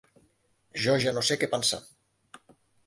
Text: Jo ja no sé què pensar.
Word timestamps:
Jo 0.85 0.95
ja 1.05 1.15
no 1.19 1.25
sé 1.29 1.39
què 1.43 1.51
pensar. 1.55 1.81